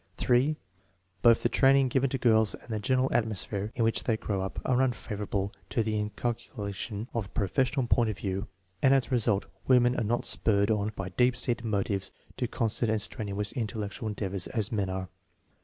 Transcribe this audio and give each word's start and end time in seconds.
(3) 0.17 0.57
Both 1.21 1.43
the 1.43 1.47
training 1.49 1.87
given 1.89 2.09
to 2.09 2.17
girls 2.17 2.55
and 2.55 2.69
the 2.73 2.79
general 2.79 3.13
atmosphere 3.13 3.71
in 3.75 3.83
which 3.83 4.05
they 4.05 4.17
grow 4.17 4.41
up 4.41 4.59
are 4.65 4.81
unfavorable 4.81 5.53
to 5.69 5.83
the 5.83 5.99
inculcation 5.99 7.07
of 7.13 7.25
the 7.25 7.29
pro 7.29 7.47
fessional 7.47 7.87
point 7.87 8.09
of 8.09 8.17
view, 8.17 8.47
and 8.81 8.95
as 8.95 9.05
a 9.05 9.09
result 9.11 9.45
women 9.67 9.95
are 9.95 10.03
not 10.03 10.25
spurred 10.25 10.71
on 10.71 10.91
by 10.95 11.09
deep 11.09 11.35
seated 11.35 11.65
motives 11.65 12.11
to 12.37 12.47
constant 12.47 12.89
and 12.89 12.99
strenuous 13.03 13.51
in 13.51 13.67
tellectual 13.67 14.07
endeavor 14.07 14.39
as 14.55 14.71
men 14.71 14.89
are. 14.89 15.07